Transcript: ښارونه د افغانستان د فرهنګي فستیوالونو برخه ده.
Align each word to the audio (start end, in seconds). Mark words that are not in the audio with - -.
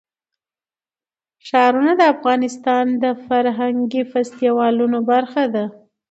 ښارونه 1.47 1.91
د 1.97 2.01
افغانستان 2.13 2.85
د 3.03 3.05
فرهنګي 3.25 4.03
فستیوالونو 4.11 4.97
برخه 5.11 5.43
ده. 5.55 5.65